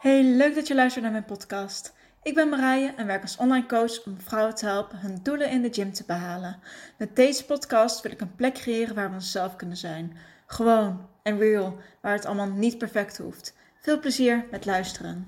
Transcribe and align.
Hey, 0.00 0.22
leuk 0.22 0.54
dat 0.54 0.66
je 0.66 0.74
luistert 0.74 1.02
naar 1.02 1.12
mijn 1.12 1.24
podcast. 1.24 1.92
Ik 2.22 2.34
ben 2.34 2.48
Marije 2.48 2.92
en 2.96 3.06
werk 3.06 3.22
als 3.22 3.36
online 3.36 3.66
coach 3.66 4.04
om 4.04 4.20
vrouwen 4.20 4.54
te 4.54 4.66
helpen 4.66 4.98
hun 4.98 5.18
doelen 5.22 5.50
in 5.50 5.62
de 5.62 5.68
gym 5.72 5.92
te 5.92 6.04
behalen. 6.06 6.58
Met 6.98 7.16
deze 7.16 7.44
podcast 7.44 8.00
wil 8.00 8.12
ik 8.12 8.20
een 8.20 8.34
plek 8.34 8.54
creëren 8.54 8.94
waar 8.94 9.08
we 9.08 9.14
onszelf 9.14 9.56
kunnen 9.56 9.76
zijn. 9.76 10.16
Gewoon 10.46 11.08
en 11.22 11.38
real, 11.38 11.76
waar 12.00 12.12
het 12.12 12.24
allemaal 12.24 12.50
niet 12.50 12.78
perfect 12.78 13.18
hoeft. 13.18 13.56
Veel 13.80 13.98
plezier 13.98 14.46
met 14.50 14.64
luisteren. 14.64 15.26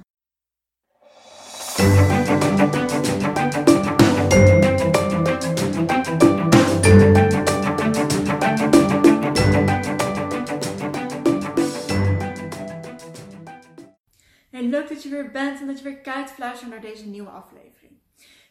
Hey, 14.53 14.63
leuk 14.63 14.89
dat 14.89 15.03
je 15.03 15.09
weer 15.09 15.31
bent 15.31 15.61
en 15.61 15.67
dat 15.67 15.79
je 15.79 15.85
weer 15.85 15.99
kijkt 15.99 16.39
luistert 16.39 16.71
naar 16.71 16.81
deze 16.81 17.09
nieuwe 17.09 17.31
aflevering. 17.31 17.93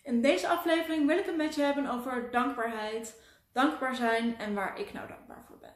In 0.03 0.21
deze 0.21 0.48
aflevering 0.48 1.07
wil 1.07 1.17
ik 1.17 1.26
het 1.26 1.38
met 1.38 1.55
je 1.55 1.62
hebben 1.62 1.89
over 1.89 2.31
dankbaarheid, 2.31 3.21
dankbaar 3.53 3.95
zijn 3.95 4.38
en 4.38 4.53
waar 4.53 4.79
ik 4.79 4.93
nou 4.93 5.07
dankbaar 5.07 5.43
voor 5.48 5.57
ben. 5.57 5.76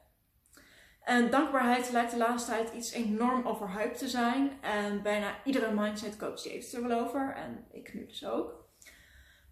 En 1.01 1.29
dankbaarheid 1.29 1.91
lijkt 1.91 2.11
de 2.11 2.17
laatste 2.17 2.51
tijd 2.51 2.73
iets 2.73 2.91
enorm 2.91 3.45
overhyped 3.47 3.97
te 3.97 4.07
zijn. 4.07 4.51
En 4.61 5.01
bijna 5.01 5.35
iedere 5.43 5.73
mindset 5.73 6.17
coach 6.17 6.43
heeft 6.43 6.73
er 6.73 6.87
wel 6.87 6.99
over. 6.99 7.33
En 7.35 7.65
ik 7.71 7.93
nu 7.93 8.05
dus 8.05 8.25
ook. 8.25 8.69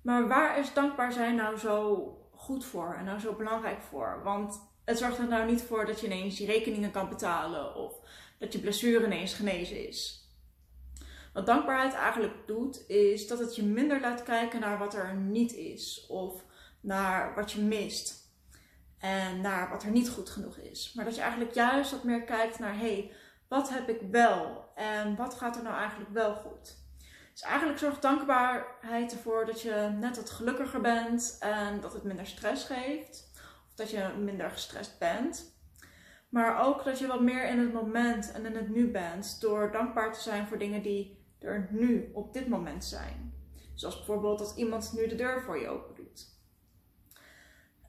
Maar 0.03 0.27
waar 0.27 0.59
is 0.59 0.73
dankbaar 0.73 1.11
zijn 1.11 1.35
nou 1.35 1.57
zo 1.57 2.07
goed 2.31 2.65
voor 2.65 2.95
en 2.95 3.05
nou 3.05 3.19
zo 3.19 3.33
belangrijk 3.33 3.81
voor? 3.81 4.21
Want 4.23 4.73
het 4.85 4.97
zorgt 4.97 5.17
er 5.17 5.27
nou 5.27 5.45
niet 5.45 5.61
voor 5.61 5.85
dat 5.85 5.99
je 5.99 6.05
ineens 6.05 6.37
je 6.37 6.45
rekeningen 6.45 6.91
kan 6.91 7.09
betalen 7.09 7.75
of 7.75 7.93
dat 8.39 8.53
je 8.53 8.59
blessure 8.59 9.05
ineens 9.05 9.33
genezen 9.33 9.87
is. 9.87 10.22
Wat 11.33 11.45
dankbaarheid 11.45 11.93
eigenlijk 11.93 12.47
doet, 12.47 12.89
is 12.89 13.27
dat 13.27 13.39
het 13.39 13.55
je 13.55 13.63
minder 13.63 13.99
laat 14.01 14.23
kijken 14.23 14.59
naar 14.59 14.77
wat 14.77 14.93
er 14.93 15.15
niet 15.15 15.53
is 15.53 16.05
of 16.09 16.43
naar 16.81 17.35
wat 17.35 17.51
je 17.51 17.61
mist 17.61 18.31
en 18.99 19.41
naar 19.41 19.69
wat 19.69 19.83
er 19.83 19.91
niet 19.91 20.09
goed 20.09 20.29
genoeg 20.29 20.57
is. 20.57 20.93
Maar 20.95 21.05
dat 21.05 21.15
je 21.15 21.21
eigenlijk 21.21 21.53
juist 21.53 21.91
wat 21.91 22.03
meer 22.03 22.23
kijkt 22.23 22.59
naar, 22.59 22.73
hé, 22.73 22.93
hey, 22.93 23.11
wat 23.47 23.69
heb 23.69 23.89
ik 23.89 24.01
wel 24.11 24.71
en 24.75 25.15
wat 25.15 25.33
gaat 25.33 25.55
er 25.55 25.63
nou 25.63 25.75
eigenlijk 25.75 26.09
wel 26.13 26.35
goed? 26.35 26.81
Dus 27.31 27.41
eigenlijk 27.41 27.79
zorgt 27.79 28.01
dankbaarheid 28.01 29.11
ervoor 29.11 29.45
dat 29.45 29.61
je 29.61 29.95
net 29.99 30.15
wat 30.15 30.29
gelukkiger 30.29 30.81
bent 30.81 31.37
en 31.39 31.79
dat 31.79 31.93
het 31.93 32.03
minder 32.03 32.27
stress 32.27 32.65
geeft. 32.65 33.31
Of 33.67 33.75
dat 33.75 33.89
je 33.89 34.09
minder 34.19 34.49
gestrest 34.49 34.99
bent. 34.99 35.55
Maar 36.29 36.65
ook 36.65 36.83
dat 36.83 36.99
je 36.99 37.07
wat 37.07 37.21
meer 37.21 37.49
in 37.49 37.59
het 37.59 37.73
moment 37.73 38.31
en 38.31 38.45
in 38.45 38.55
het 38.55 38.69
nu 38.69 38.91
bent 38.91 39.41
door 39.41 39.71
dankbaar 39.71 40.13
te 40.13 40.21
zijn 40.21 40.47
voor 40.47 40.57
dingen 40.57 40.81
die 40.81 41.22
er 41.43 41.67
nu 41.71 42.11
op 42.13 42.33
dit 42.33 42.47
moment 42.47 42.85
zijn. 42.85 43.33
Zoals 43.73 43.95
bijvoorbeeld 43.95 44.39
dat 44.39 44.53
iemand 44.55 44.93
nu 44.95 45.07
de 45.07 45.15
deur 45.15 45.41
voor 45.41 45.59
je 45.59 45.67
open 45.67 45.95
doet. 45.95 46.31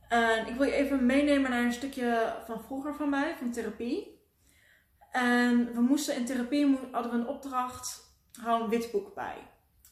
En 0.08 0.46
ik 0.46 0.54
wil 0.54 0.66
je 0.66 0.72
even 0.72 1.06
meenemen 1.06 1.50
naar 1.50 1.64
een 1.64 1.72
stukje 1.72 2.36
van 2.46 2.62
vroeger 2.62 2.94
van 2.94 3.08
mij, 3.08 3.36
van 3.36 3.52
therapie. 3.52 4.22
En 5.10 5.74
we 5.74 5.80
moesten 5.80 6.16
in 6.16 6.24
therapie 6.24 6.78
hadden 6.92 7.12
we 7.12 7.18
een 7.18 7.28
opdracht, 7.28 8.16
hou 8.40 8.62
een 8.62 8.68
witboek 8.68 9.14
bij. 9.14 9.36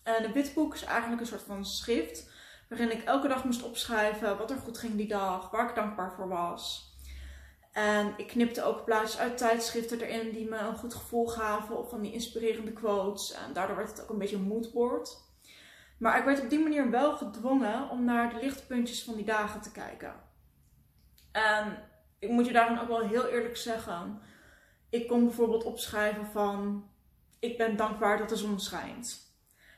En 0.03 0.25
een 0.25 0.33
witboek 0.33 0.75
is 0.75 0.85
eigenlijk 0.85 1.21
een 1.21 1.27
soort 1.27 1.43
van 1.43 1.65
schrift 1.65 2.31
waarin 2.69 2.93
ik 2.93 3.03
elke 3.03 3.29
dag 3.29 3.45
moest 3.45 3.63
opschrijven 3.63 4.39
wat 4.39 4.51
er 4.51 4.57
goed 4.57 4.79
ging 4.79 4.97
die 4.97 5.09
dag, 5.09 5.51
waar 5.51 5.69
ik 5.69 5.75
dankbaar 5.75 6.13
voor 6.13 6.29
was. 6.29 6.92
En 7.73 8.15
ik 8.17 8.27
knipte 8.27 8.63
ook 8.63 8.85
plaatjes 8.85 9.19
uit 9.19 9.39
tijdschriften 9.39 10.01
erin 10.01 10.33
die 10.33 10.49
me 10.49 10.59
een 10.59 10.77
goed 10.77 10.95
gevoel 10.95 11.27
gaven. 11.27 11.79
Of 11.79 11.91
van 11.91 12.01
die 12.01 12.13
inspirerende 12.13 12.73
quotes. 12.73 13.33
En 13.33 13.53
daardoor 13.53 13.77
werd 13.77 13.91
het 13.91 14.03
ook 14.03 14.11
een 14.11 14.19
beetje 14.19 14.37
een 14.37 14.43
moodboard. 14.43 15.17
Maar 15.99 16.19
ik 16.19 16.25
werd 16.25 16.41
op 16.41 16.51
die 16.51 16.59
manier 16.59 16.91
wel 16.91 17.17
gedwongen 17.17 17.89
om 17.89 18.05
naar 18.05 18.31
de 18.31 18.41
lichtpuntjes 18.41 19.05
van 19.05 19.15
die 19.15 19.25
dagen 19.25 19.61
te 19.61 19.73
kijken. 19.73 20.15
En 21.33 21.89
ik 22.19 22.29
moet 22.29 22.47
je 22.47 22.53
daarom 22.53 22.79
ook 22.79 22.89
wel 22.89 23.09
heel 23.09 23.27
eerlijk 23.27 23.57
zeggen. 23.57 24.21
Ik 24.91 25.09
kon 25.09 25.25
bijvoorbeeld 25.25 25.65
opschrijven 25.65 26.27
van 26.27 26.89
ik 27.39 27.59
ben 27.59 27.77
dankbaar 27.77 28.19
dat 28.19 28.29
de 28.29 28.37
zon 28.37 28.61
schijnt. 28.61 29.35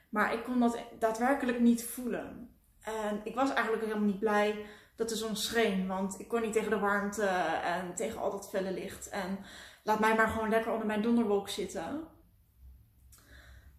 Maar 0.09 0.33
ik 0.33 0.45
kon 0.45 0.61
dat 0.61 0.79
daadwerkelijk 0.99 1.61
niet 1.61 1.85
voelen. 1.85 2.57
En 2.83 3.21
ik 3.25 3.35
was 3.35 3.53
eigenlijk 3.53 3.83
helemaal 3.85 4.09
niet 4.09 4.19
blij 4.19 4.67
dat 4.97 5.09
de 5.09 5.17
zon 5.17 5.37
scheen. 5.37 5.87
Want 5.87 6.21
ik 6.21 6.29
kon 6.29 6.41
niet 6.41 6.53
tegen 6.53 6.71
de 6.71 6.79
warmte 6.79 7.27
en 7.63 7.95
tegen 7.95 8.21
al 8.21 8.31
dat 8.31 8.49
felle 8.49 8.73
licht. 8.73 9.09
En 9.09 9.39
laat 9.83 10.01
mij 10.01 10.15
maar 10.15 10.29
gewoon 10.29 10.49
lekker 10.49 10.73
onder 10.73 10.87
mijn 10.87 11.03
donderwolk 11.03 11.49
zitten. 11.49 12.09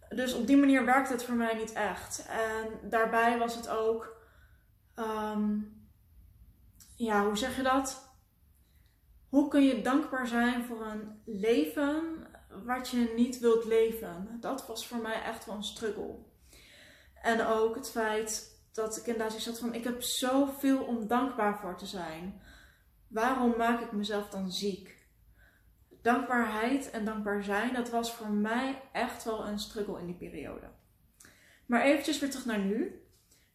Dus 0.10 0.34
op 0.34 0.48
die 0.48 0.58
manier 0.58 0.86
werkte 0.86 1.12
het 1.12 1.24
voor 1.24 1.36
mij 1.36 1.56
niet 1.56 1.74
echt. 1.74 2.26
En 2.28 2.90
daarbij 2.90 3.38
was 3.38 3.56
het 3.56 3.70
ook. 3.70 4.16
Ehm, 4.96 5.58
ja, 6.96 7.26
hoe 7.26 7.38
zeg 7.38 7.56
je 7.56 7.64
dat? 7.64 8.14
Hoe 9.30 9.48
kun 9.48 9.64
je 9.64 9.82
dankbaar 9.82 10.28
zijn 10.28 10.64
voor 10.64 10.86
een 10.86 11.22
leven 11.26 12.28
wat 12.66 12.90
je 12.90 13.14
niet 13.16 13.40
wilt 13.40 13.66
leven? 13.66 14.38
Dat 14.40 14.68
was 14.68 14.88
voor 14.88 14.98
mij 14.98 15.22
echt 15.22 15.46
wel 15.46 15.56
een 15.56 15.64
struggle. 15.64 16.16
En 17.22 17.46
ook 17.46 17.76
het 17.76 17.90
feit 17.90 18.55
dat 18.76 18.98
ik 18.98 19.06
inderdaad 19.06 19.42
zat 19.42 19.60
van, 19.60 19.74
ik 19.74 19.84
heb 19.84 20.02
zoveel 20.02 20.84
om 20.84 21.08
dankbaar 21.08 21.60
voor 21.60 21.78
te 21.78 21.86
zijn. 21.86 22.42
Waarom 23.08 23.54
maak 23.58 23.82
ik 23.82 23.92
mezelf 23.92 24.30
dan 24.30 24.52
ziek? 24.52 25.08
Dankbaarheid 26.02 26.92
en 26.92 27.06
dankbaar 27.06 27.44
zijn, 27.44 27.74
dat 27.74 27.90
was 27.90 28.14
voor 28.14 28.30
mij 28.30 28.82
echt 28.92 29.24
wel 29.24 29.48
een 29.48 29.60
struggle 29.60 30.00
in 30.00 30.06
die 30.06 30.16
periode. 30.16 30.68
Maar 31.66 31.82
eventjes 31.82 32.20
weer 32.20 32.30
terug 32.30 32.46
naar 32.46 32.60
nu. 32.60 33.04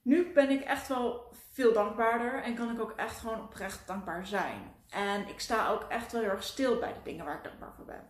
Nu 0.02 0.32
ben 0.32 0.50
ik 0.50 0.60
echt 0.60 0.88
wel 0.88 1.34
veel 1.52 1.72
dankbaarder 1.72 2.42
en 2.42 2.54
kan 2.54 2.70
ik 2.70 2.80
ook 2.80 2.92
echt 2.92 3.18
gewoon 3.18 3.42
oprecht 3.42 3.86
dankbaar 3.86 4.26
zijn. 4.26 4.74
En 4.88 5.28
ik 5.28 5.40
sta 5.40 5.68
ook 5.68 5.82
echt 5.82 6.12
wel 6.12 6.20
heel 6.20 6.30
erg 6.30 6.42
stil 6.42 6.78
bij 6.78 6.92
de 6.92 7.02
dingen 7.04 7.24
waar 7.24 7.36
ik 7.36 7.44
dankbaar 7.44 7.74
voor 7.76 7.84
ben. 7.84 8.08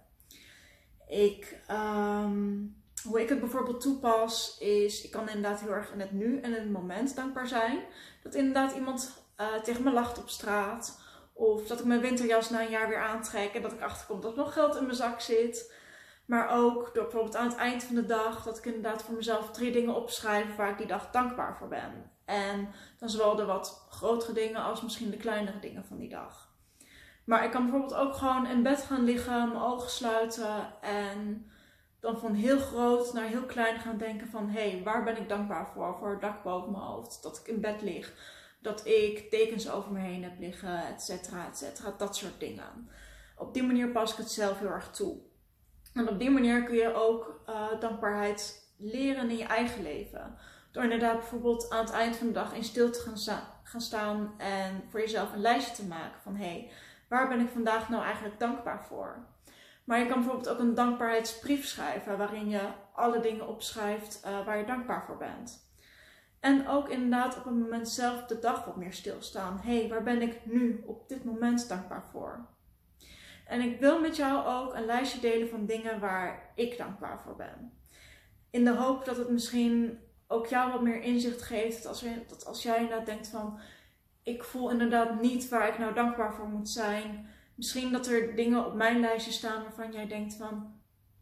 Ik, 1.09 1.61
um, 1.71 2.80
hoe 3.03 3.21
ik 3.21 3.29
het 3.29 3.41
bijvoorbeeld 3.41 3.81
toepas, 3.81 4.59
is 4.59 5.05
ik 5.05 5.11
kan 5.11 5.29
inderdaad 5.29 5.61
heel 5.61 5.73
erg 5.73 5.93
in 5.93 6.01
het 6.01 6.13
nu 6.13 6.41
en 6.41 6.55
in 6.55 6.61
het 6.61 6.71
moment 6.71 7.17
dankbaar 7.17 7.49
zijn. 7.49 7.79
Dat 8.23 8.35
inderdaad 8.35 8.75
iemand 8.75 9.25
uh, 9.41 9.55
tegen 9.55 9.83
me 9.83 9.93
lacht 9.93 10.19
op 10.19 10.29
straat. 10.29 11.01
Of 11.33 11.67
dat 11.67 11.79
ik 11.79 11.85
mijn 11.85 12.01
winterjas 12.01 12.51
na 12.51 12.61
een 12.61 12.71
jaar 12.71 12.89
weer 12.89 13.03
aantrek 13.03 13.55
en 13.55 13.63
dat 13.63 13.73
ik 13.73 13.81
achterkom 13.81 14.21
dat 14.21 14.33
er 14.33 14.39
nog 14.39 14.53
geld 14.53 14.77
in 14.77 14.85
mijn 14.85 14.97
zak 14.97 15.21
zit. 15.21 15.75
Maar 16.27 16.51
ook 16.51 16.95
door 16.95 17.03
bijvoorbeeld 17.03 17.37
aan 17.37 17.49
het 17.49 17.57
eind 17.57 17.83
van 17.83 17.95
de 17.95 18.07
dag 18.07 18.43
dat 18.43 18.59
ik 18.59 18.65
inderdaad 18.65 19.03
voor 19.03 19.15
mezelf 19.15 19.51
drie 19.51 19.73
dingen 19.73 19.95
opschrijf 19.95 20.57
waar 20.57 20.71
ik 20.71 20.79
die 20.79 20.87
dag 20.87 21.11
dankbaar 21.11 21.57
voor 21.57 21.69
ben. 21.69 22.11
En 22.25 22.69
dan 22.99 23.11
zowel 23.11 23.37
de 23.37 23.45
wat 23.45 23.87
grotere 23.91 24.33
dingen 24.33 24.63
als 24.63 24.83
misschien 24.83 25.11
de 25.11 25.17
kleinere 25.17 25.59
dingen 25.59 25.85
van 25.85 25.99
die 25.99 26.09
dag. 26.09 26.49
Maar 27.25 27.45
ik 27.45 27.51
kan 27.51 27.63
bijvoorbeeld 27.63 27.95
ook 27.95 28.15
gewoon 28.15 28.47
in 28.47 28.63
bed 28.63 28.83
gaan 28.83 29.05
liggen, 29.05 29.49
mijn 29.49 29.63
ogen 29.63 29.91
sluiten 29.91 30.81
en 30.81 31.51
dan 32.01 32.19
van 32.19 32.35
heel 32.35 32.59
groot 32.59 33.13
naar 33.13 33.27
heel 33.27 33.45
klein 33.45 33.81
gaan 33.81 33.99
denken 33.99 34.29
van 34.29 34.49
hé, 34.49 34.71
hey, 34.71 34.83
waar 34.83 35.05
ben 35.05 35.17
ik 35.17 35.29
dankbaar 35.29 35.67
voor? 35.75 35.97
Voor 35.99 36.11
het 36.11 36.21
dak 36.21 36.43
boven 36.43 36.73
mijn 36.73 36.85
hoofd, 36.85 37.23
dat 37.23 37.39
ik 37.39 37.47
in 37.47 37.61
bed 37.61 37.83
lig, 37.83 38.13
dat 38.61 38.87
ik 38.87 39.31
tekens 39.31 39.71
over 39.71 39.93
me 39.93 40.01
heen 40.01 40.23
heb 40.23 40.39
liggen, 40.39 40.87
et 40.87 41.03
cetera, 41.03 41.47
et 41.47 41.59
cetera. 41.59 41.95
Dat 41.99 42.17
soort 42.17 42.41
dingen. 42.41 42.91
Op 43.37 43.55
die 43.55 43.63
manier 43.63 43.89
pas 43.89 44.13
ik 44.13 44.17
het 44.17 44.31
zelf 44.31 44.59
heel 44.59 44.69
erg 44.69 44.91
toe. 44.91 45.19
En 45.95 46.09
op 46.09 46.19
die 46.19 46.31
manier 46.31 46.65
kun 46.65 46.77
je 46.77 46.95
ook 46.95 47.43
uh, 47.49 47.81
dankbaarheid 47.81 48.69
leren 48.77 49.31
in 49.31 49.37
je 49.37 49.45
eigen 49.45 49.83
leven. 49.83 50.39
Door 50.73 50.83
inderdaad 50.83 51.19
bijvoorbeeld 51.19 51.71
aan 51.71 51.85
het 51.85 51.91
eind 51.91 52.17
van 52.17 52.27
de 52.27 52.33
dag 52.33 52.55
in 52.55 52.65
stilte 52.65 53.01
gaan, 53.01 53.19
sta 53.19 53.59
gaan 53.63 53.81
staan 53.81 54.35
en 54.39 54.83
voor 54.89 55.01
jezelf 55.01 55.33
een 55.33 55.41
lijstje 55.41 55.75
te 55.75 55.87
maken 55.87 56.21
van 56.21 56.37
hé, 56.37 56.45
hey, 56.45 56.71
waar 57.09 57.29
ben 57.29 57.41
ik 57.41 57.49
vandaag 57.49 57.89
nou 57.89 58.03
eigenlijk 58.03 58.39
dankbaar 58.39 58.85
voor? 58.85 59.27
Maar 59.91 59.99
je 59.99 60.07
kan 60.07 60.19
bijvoorbeeld 60.19 60.49
ook 60.49 60.59
een 60.59 60.75
dankbaarheidsbrief 60.75 61.67
schrijven 61.67 62.19
waarin 62.19 62.49
je 62.49 62.61
alle 62.93 63.21
dingen 63.21 63.49
opschrijft 63.49 64.23
uh, 64.27 64.47
waar 64.47 64.59
je 64.59 64.65
dankbaar 64.65 65.05
voor 65.05 65.17
bent. 65.17 65.71
En 66.41 66.69
ook 66.69 66.89
inderdaad 66.89 67.39
op 67.39 67.45
het 67.45 67.55
moment 67.55 67.89
zelf 67.89 68.27
de 68.27 68.39
dag 68.39 68.65
wat 68.65 68.77
meer 68.77 68.93
stilstaan. 68.93 69.61
Hé, 69.63 69.79
hey, 69.79 69.89
waar 69.89 70.03
ben 70.03 70.23
ik 70.23 70.39
nu 70.45 70.83
op 70.87 71.09
dit 71.09 71.25
moment 71.25 71.69
dankbaar 71.69 72.05
voor? 72.13 72.47
En 73.47 73.61
ik 73.61 73.81
wil 73.81 74.01
met 74.01 74.17
jou 74.17 74.47
ook 74.47 74.75
een 74.75 74.85
lijstje 74.85 75.21
delen 75.21 75.49
van 75.49 75.67
dingen 75.67 76.01
waar 76.01 76.53
ik 76.55 76.79
dankbaar 76.79 77.21
voor 77.21 77.37
ben. 77.37 77.73
In 78.51 78.65
de 78.65 78.75
hoop 78.75 79.05
dat 79.05 79.17
het 79.17 79.31
misschien 79.31 79.99
ook 80.27 80.47
jou 80.47 80.73
wat 80.73 80.83
meer 80.83 81.03
inzicht 81.03 81.43
geeft. 81.43 81.87
Als, 81.87 82.05
dat 82.29 82.47
als 82.47 82.63
jij 82.63 82.77
inderdaad 82.77 83.07
denkt 83.07 83.29
van, 83.29 83.61
ik 84.23 84.45
voel 84.45 84.71
inderdaad 84.71 85.21
niet 85.21 85.49
waar 85.49 85.69
ik 85.69 85.79
nou 85.79 85.95
dankbaar 85.95 86.35
voor 86.35 86.49
moet 86.49 86.69
zijn 86.69 87.29
Misschien 87.61 87.93
dat 87.93 88.07
er 88.07 88.35
dingen 88.35 88.67
op 88.67 88.75
mijn 88.75 89.01
lijstje 89.01 89.33
staan 89.33 89.63
waarvan 89.63 89.93
jij 89.93 90.07
denkt 90.07 90.35
van, 90.35 90.81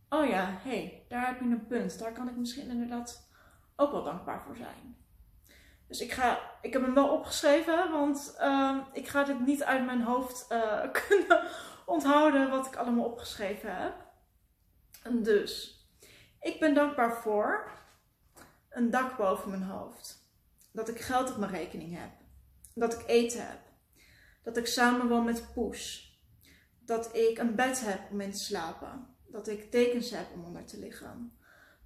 oh 0.08 0.29
ja, 0.29 0.58
hé, 0.62 0.70
hey, 0.70 1.05
daar 1.08 1.26
heb 1.26 1.40
je 1.40 1.44
een 1.44 1.67
punt. 1.67 1.99
Daar 1.99 2.12
kan 2.12 2.29
ik 2.29 2.37
misschien 2.37 2.69
inderdaad 2.69 3.29
ook 3.76 3.93
wel 3.93 4.05
dankbaar 4.05 4.43
voor 4.43 4.56
zijn. 4.56 4.96
Dus 5.88 6.00
ik, 6.00 6.12
ga, 6.12 6.38
ik 6.62 6.73
heb 6.73 6.82
hem 6.82 6.94
wel 6.94 7.08
opgeschreven, 7.08 7.90
want 7.90 8.37
uh, 8.40 8.79
ik 8.93 9.08
ga 9.08 9.25
dit 9.25 9.46
niet 9.46 9.64
uit 9.64 9.85
mijn 9.85 10.02
hoofd 10.02 10.46
uh, 10.52 10.81
kunnen 11.08 11.43
onthouden 11.87 12.50
wat 12.50 12.67
ik 12.67 12.76
allemaal 12.76 13.05
opgeschreven 13.05 13.76
heb. 13.76 13.94
Dus, 15.11 15.82
Ik 16.40 16.61
ben 16.61 16.75
dankbaar 16.75 17.23
voor 17.23 17.70
een 18.70 18.90
dak 18.90 19.17
boven 19.17 19.50
mijn 19.50 19.62
hoofd. 19.62 20.31
Dat 20.73 20.88
ik 20.88 21.00
geld 21.00 21.31
op 21.31 21.37
mijn 21.37 21.52
rekening 21.52 21.99
heb. 21.99 22.11
Dat 22.75 22.93
ik 22.93 23.06
eten 23.06 23.46
heb. 23.46 23.61
Dat 24.43 24.56
ik 24.56 24.67
samen 24.67 25.08
woon 25.08 25.25
met 25.25 25.52
Poes. 25.55 26.07
Dat 26.88 27.17
ik 27.17 27.38
een 27.38 27.55
bed 27.55 27.81
heb 27.85 28.00
om 28.11 28.20
in 28.20 28.32
te 28.32 28.38
slapen. 28.38 29.06
Dat 29.26 29.49
ik 29.49 29.70
tekens 29.70 30.11
heb 30.11 30.26
om 30.35 30.44
onder 30.44 30.64
te 30.64 30.79
liggen. 30.79 31.38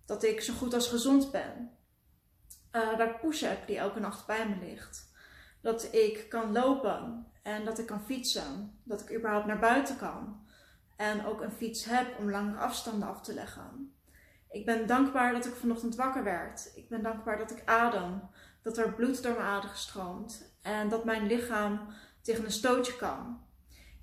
Dat 0.07 0.23
ik 0.23 0.41
zo 0.41 0.53
goed 0.53 0.75
als 0.75 0.89
gezond 0.89 1.31
ben. 1.31 1.71
Dat 2.71 3.01
ik 3.01 3.21
Poes 3.21 3.41
heb 3.41 3.67
die 3.67 3.79
elke 3.79 4.01
nacht 4.01 4.27
bij 4.27 4.49
me 4.49 4.67
ligt. 4.67 5.11
Dat 5.61 5.95
ik 5.95 6.27
kan 6.29 6.53
lopen 6.53 7.27
en 7.43 7.65
dat 7.65 7.79
ik 7.79 7.87
kan 7.87 8.05
fietsen. 8.05 8.79
Dat 8.85 9.01
ik 9.01 9.17
überhaupt 9.17 9.47
naar 9.47 9.59
buiten 9.59 9.97
kan. 9.97 10.47
En 10.97 11.27
ook 11.27 11.41
een 11.41 11.53
fiets 11.53 11.85
heb 11.85 12.19
om 12.19 12.31
langere 12.31 12.59
afstanden 12.59 13.09
af 13.09 13.21
te 13.21 13.35
leggen. 13.35 13.95
Ik 14.51 14.65
ben 14.65 14.87
dankbaar 14.87 15.33
dat 15.33 15.47
ik 15.47 15.55
vanochtend 15.55 15.95
wakker 15.95 16.25
werd. 16.25 16.73
Ik 16.75 16.89
ben 16.89 17.03
dankbaar 17.03 17.39
dat 17.39 17.51
ik 17.51 17.63
adem. 17.65 18.23
Dat 18.63 18.79
er 18.79 18.95
bloed 18.95 19.23
door 19.23 19.33
mijn 19.33 19.47
aderen 19.47 19.77
stroomt. 19.77 20.55
En 20.63 20.89
dat 20.89 21.05
mijn 21.05 21.27
lichaam 21.27 21.87
tegen 22.21 22.45
een 22.45 22.53
stootje 22.53 22.97
kan. 22.97 23.51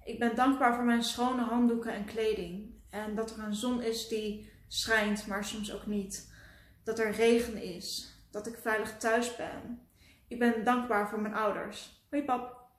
Ik 0.09 0.19
ben 0.19 0.35
dankbaar 0.35 0.75
voor 0.75 0.83
mijn 0.83 1.03
schone 1.03 1.41
handdoeken 1.41 1.93
en 1.93 2.05
kleding. 2.05 2.73
En 2.89 3.15
dat 3.15 3.31
er 3.31 3.43
een 3.43 3.53
zon 3.53 3.81
is 3.81 4.07
die 4.07 4.51
schijnt, 4.67 5.27
maar 5.27 5.43
soms 5.43 5.73
ook 5.73 5.85
niet. 5.85 6.33
Dat 6.83 6.99
er 6.99 7.11
regen 7.11 7.61
is. 7.61 8.17
Dat 8.31 8.47
ik 8.47 8.57
veilig 8.57 8.97
thuis 8.97 9.35
ben. 9.35 9.87
Ik 10.27 10.39
ben 10.39 10.63
dankbaar 10.63 11.09
voor 11.09 11.21
mijn 11.21 11.33
ouders. 11.33 12.05
Hoi 12.09 12.23
pap. 12.23 12.69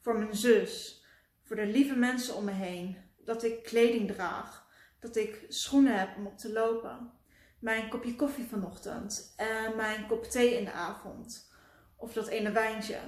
Voor 0.00 0.18
mijn 0.18 0.34
zus. 0.34 1.02
Voor 1.42 1.56
de 1.56 1.66
lieve 1.66 1.94
mensen 1.94 2.34
om 2.34 2.44
me 2.44 2.52
heen. 2.52 2.96
Dat 3.24 3.42
ik 3.42 3.62
kleding 3.62 4.12
draag. 4.12 4.66
Dat 5.00 5.16
ik 5.16 5.44
schoenen 5.48 5.98
heb 5.98 6.16
om 6.16 6.26
op 6.26 6.38
te 6.38 6.52
lopen. 6.52 7.10
Mijn 7.58 7.88
kopje 7.88 8.14
koffie 8.14 8.46
vanochtend. 8.46 9.34
En 9.36 9.76
mijn 9.76 10.06
kop 10.06 10.24
thee 10.24 10.58
in 10.58 10.64
de 10.64 10.72
avond. 10.72 11.52
Of 11.96 12.12
dat 12.12 12.26
ene 12.28 12.52
wijntje. 12.52 12.98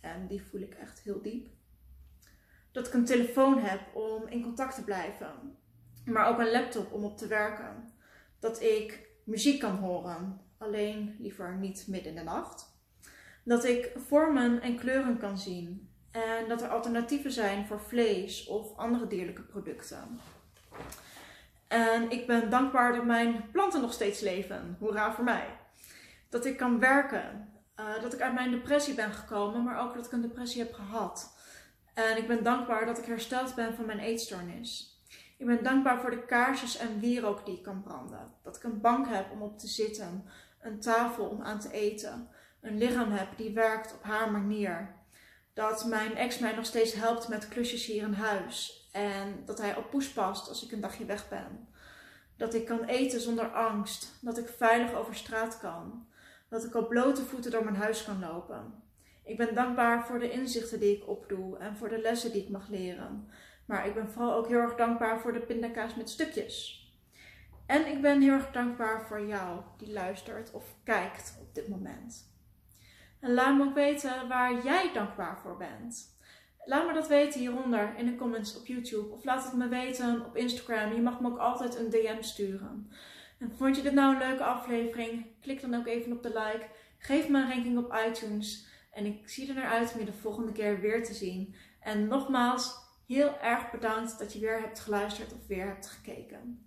En 0.00 0.26
die 0.26 0.42
voel 0.42 0.60
ik 0.60 0.74
echt 0.74 1.00
heel 1.00 1.22
diep. 1.22 1.52
Dat 2.74 2.86
ik 2.86 2.94
een 2.94 3.04
telefoon 3.04 3.58
heb 3.58 3.80
om 3.92 4.26
in 4.28 4.42
contact 4.42 4.74
te 4.74 4.84
blijven. 4.84 5.56
Maar 6.04 6.26
ook 6.26 6.38
een 6.38 6.50
laptop 6.50 6.92
om 6.92 7.04
op 7.04 7.18
te 7.18 7.26
werken. 7.26 7.92
Dat 8.38 8.62
ik 8.62 9.08
muziek 9.24 9.60
kan 9.60 9.76
horen. 9.76 10.40
Alleen 10.58 11.16
liever 11.18 11.56
niet 11.56 11.84
midden 11.88 12.10
in 12.10 12.18
de 12.18 12.22
nacht. 12.22 12.76
Dat 13.44 13.64
ik 13.64 13.92
vormen 14.06 14.60
en 14.60 14.78
kleuren 14.78 15.18
kan 15.18 15.38
zien. 15.38 15.88
En 16.10 16.48
dat 16.48 16.62
er 16.62 16.68
alternatieven 16.68 17.32
zijn 17.32 17.66
voor 17.66 17.80
vlees 17.80 18.46
of 18.46 18.76
andere 18.76 19.06
dierlijke 19.06 19.42
producten. 19.42 20.20
En 21.68 22.10
ik 22.10 22.26
ben 22.26 22.50
dankbaar 22.50 22.92
dat 22.94 23.04
mijn 23.04 23.50
planten 23.50 23.80
nog 23.80 23.92
steeds 23.92 24.20
leven. 24.20 24.76
Hoera 24.78 25.12
voor 25.12 25.24
mij. 25.24 25.58
Dat 26.28 26.44
ik 26.44 26.56
kan 26.56 26.78
werken. 26.78 27.52
Uh, 27.80 28.02
dat 28.02 28.12
ik 28.14 28.20
uit 28.20 28.34
mijn 28.34 28.50
depressie 28.50 28.94
ben 28.94 29.12
gekomen, 29.12 29.62
maar 29.62 29.80
ook 29.80 29.94
dat 29.94 30.06
ik 30.06 30.12
een 30.12 30.20
depressie 30.20 30.62
heb 30.62 30.72
gehad. 30.72 31.33
En 31.94 32.16
ik 32.16 32.26
ben 32.26 32.42
dankbaar 32.42 32.86
dat 32.86 32.98
ik 32.98 33.04
hersteld 33.04 33.54
ben 33.54 33.74
van 33.74 33.86
mijn 33.86 33.98
eetstoornis. 33.98 34.98
Ik 35.38 35.46
ben 35.46 35.62
dankbaar 35.62 36.00
voor 36.00 36.10
de 36.10 36.24
kaarsjes 36.24 36.76
en 36.76 37.00
wierook 37.00 37.46
die 37.46 37.56
ik 37.56 37.62
kan 37.62 37.82
branden. 37.82 38.32
Dat 38.42 38.56
ik 38.56 38.62
een 38.62 38.80
bank 38.80 39.08
heb 39.08 39.30
om 39.30 39.42
op 39.42 39.58
te 39.58 39.66
zitten, 39.66 40.24
een 40.60 40.80
tafel 40.80 41.24
om 41.24 41.42
aan 41.42 41.60
te 41.60 41.72
eten, 41.72 42.28
een 42.60 42.78
lichaam 42.78 43.12
heb 43.12 43.36
die 43.36 43.52
werkt 43.52 43.94
op 43.94 44.02
haar 44.02 44.30
manier. 44.30 44.94
Dat 45.52 45.84
mijn 45.84 46.16
ex 46.16 46.38
mij 46.38 46.54
nog 46.54 46.66
steeds 46.66 46.94
helpt 46.94 47.28
met 47.28 47.48
klusjes 47.48 47.86
hier 47.86 48.02
in 48.02 48.12
huis. 48.12 48.88
En 48.92 49.42
dat 49.44 49.58
hij 49.58 49.76
op 49.76 49.90
poes 49.90 50.12
past 50.12 50.48
als 50.48 50.64
ik 50.64 50.72
een 50.72 50.80
dagje 50.80 51.04
weg 51.04 51.28
ben. 51.28 51.68
Dat 52.36 52.54
ik 52.54 52.66
kan 52.66 52.84
eten 52.84 53.20
zonder 53.20 53.52
angst. 53.52 54.18
Dat 54.20 54.38
ik 54.38 54.48
veilig 54.48 54.92
over 54.92 55.14
straat 55.14 55.58
kan. 55.58 56.06
Dat 56.48 56.64
ik 56.64 56.74
op 56.74 56.88
blote 56.88 57.22
voeten 57.22 57.50
door 57.50 57.64
mijn 57.64 57.76
huis 57.76 58.04
kan 58.04 58.20
lopen. 58.20 58.83
Ik 59.24 59.36
ben 59.36 59.54
dankbaar 59.54 60.06
voor 60.06 60.18
de 60.18 60.30
inzichten 60.30 60.80
die 60.80 60.96
ik 60.96 61.08
opdoe 61.08 61.58
en 61.58 61.76
voor 61.76 61.88
de 61.88 61.98
lessen 61.98 62.32
die 62.32 62.42
ik 62.42 62.48
mag 62.48 62.68
leren. 62.68 63.28
Maar 63.66 63.86
ik 63.86 63.94
ben 63.94 64.10
vooral 64.10 64.34
ook 64.34 64.48
heel 64.48 64.58
erg 64.58 64.74
dankbaar 64.74 65.20
voor 65.20 65.32
de 65.32 65.40
pindakaas 65.40 65.94
met 65.94 66.10
stukjes. 66.10 66.84
En 67.66 67.86
ik 67.86 68.00
ben 68.02 68.20
heel 68.20 68.32
erg 68.32 68.50
dankbaar 68.50 69.06
voor 69.06 69.26
jou 69.26 69.60
die 69.78 69.92
luistert 69.92 70.52
of 70.52 70.74
kijkt 70.84 71.38
op 71.40 71.54
dit 71.54 71.68
moment. 71.68 72.32
En 73.20 73.34
laat 73.34 73.56
me 73.56 73.64
ook 73.64 73.74
weten 73.74 74.28
waar 74.28 74.64
jij 74.64 74.90
dankbaar 74.92 75.38
voor 75.38 75.56
bent. 75.56 76.12
Laat 76.64 76.86
me 76.86 76.92
dat 76.92 77.08
weten 77.08 77.40
hieronder 77.40 77.94
in 77.96 78.06
de 78.06 78.16
comments 78.16 78.56
op 78.56 78.66
YouTube. 78.66 79.08
Of 79.08 79.24
laat 79.24 79.44
het 79.44 79.54
me 79.54 79.68
weten 79.68 80.24
op 80.26 80.36
Instagram. 80.36 80.92
Je 80.92 81.00
mag 81.00 81.20
me 81.20 81.28
ook 81.28 81.38
altijd 81.38 81.78
een 81.78 81.90
DM 81.90 82.22
sturen. 82.22 82.90
En 83.38 83.52
vond 83.56 83.76
je 83.76 83.82
dit 83.82 83.92
nou 83.92 84.12
een 84.12 84.28
leuke 84.28 84.44
aflevering? 84.44 85.26
Klik 85.40 85.60
dan 85.60 85.74
ook 85.74 85.86
even 85.86 86.12
op 86.12 86.22
de 86.22 86.28
like. 86.28 86.66
Geef 86.98 87.28
me 87.28 87.38
een 87.38 87.48
ranking 87.48 87.78
op 87.78 87.98
iTunes. 88.08 88.66
En 88.94 89.06
ik 89.06 89.28
zie 89.28 89.48
er 89.48 89.54
naar 89.54 89.70
uit 89.70 89.92
om 89.92 89.98
je 89.98 90.06
de 90.06 90.12
volgende 90.12 90.52
keer 90.52 90.80
weer 90.80 91.04
te 91.04 91.14
zien. 91.14 91.54
En 91.80 92.06
nogmaals, 92.06 92.74
heel 93.06 93.38
erg 93.40 93.70
bedankt 93.70 94.18
dat 94.18 94.32
je 94.32 94.38
weer 94.38 94.60
hebt 94.60 94.80
geluisterd 94.80 95.32
of 95.32 95.46
weer 95.46 95.66
hebt 95.66 95.86
gekeken. 95.86 96.64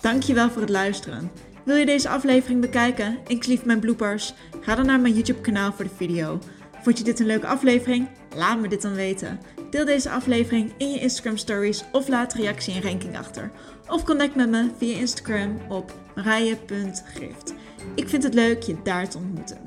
Dankjewel 0.00 0.50
voor 0.50 0.60
het 0.60 0.70
luisteren. 0.70 1.30
Wil 1.64 1.76
je 1.76 1.86
deze 1.86 2.08
aflevering 2.08 2.60
bekijken, 2.60 3.18
inclusief 3.26 3.64
mijn 3.64 3.80
bloopers? 3.80 4.34
Ga 4.60 4.74
dan 4.74 4.86
naar 4.86 5.00
mijn 5.00 5.14
YouTube 5.14 5.40
kanaal 5.40 5.72
voor 5.72 5.84
de 5.84 5.94
video. 5.94 6.38
Vond 6.82 6.98
je 6.98 7.04
dit 7.04 7.20
een 7.20 7.26
leuke 7.26 7.46
aflevering? 7.46 8.08
Laat 8.34 8.60
me 8.60 8.68
dit 8.68 8.82
dan 8.82 8.94
weten. 8.94 9.40
Deel 9.70 9.84
deze 9.84 10.10
aflevering 10.10 10.72
in 10.78 10.90
je 10.90 11.00
Instagram 11.00 11.36
stories 11.36 11.84
of 11.92 12.08
laat 12.08 12.34
reactie 12.34 12.74
en 12.74 12.82
ranking 12.82 13.18
achter. 13.18 13.50
Of 13.88 14.04
connect 14.04 14.34
met 14.34 14.48
me 14.48 14.70
via 14.78 14.98
Instagram 14.98 15.58
op 15.68 15.92
marije.gift. 16.14 17.54
Ik 17.94 18.08
vind 18.08 18.22
het 18.22 18.34
leuk 18.34 18.62
je 18.62 18.82
daar 18.82 19.08
te 19.08 19.18
ontmoeten. 19.18 19.58